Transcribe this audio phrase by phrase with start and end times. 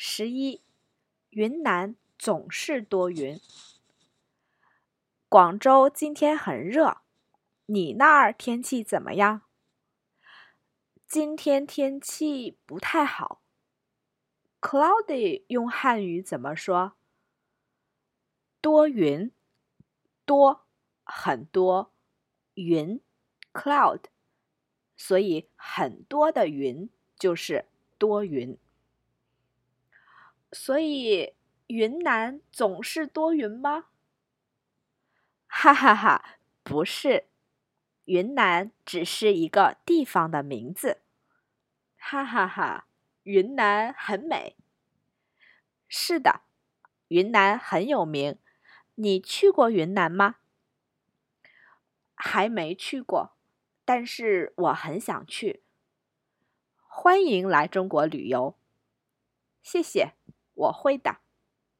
[0.00, 0.62] 十一，
[1.30, 3.40] 云南总是多云。
[5.28, 6.98] 广州今天很热，
[7.66, 9.42] 你那儿天气怎么样？
[11.08, 13.42] 今天天气不太好。
[14.60, 16.92] Cloudy 用汉语怎么说？
[18.60, 19.32] 多云，
[20.24, 20.64] 多
[21.02, 21.92] 很多
[22.54, 23.00] 云
[23.52, 24.02] ，cloud，
[24.96, 26.88] 所以很多的云
[27.18, 27.66] 就是
[27.98, 28.56] 多云。
[30.52, 31.34] 所以
[31.66, 33.86] 云南总是多云吗？
[35.46, 37.26] 哈哈哈，不是，
[38.04, 41.02] 云南只是一个地方的名字。
[41.96, 42.86] 哈哈哈，
[43.22, 44.56] 云南很美。
[45.88, 46.42] 是的，
[47.08, 48.38] 云南很有名。
[48.96, 50.36] 你去过云南吗？
[52.14, 53.36] 还没去过，
[53.84, 55.62] 但是我很想去。
[56.86, 58.58] 欢迎来中国旅游。
[59.62, 60.17] 谢谢。
[60.58, 61.27] 我会的。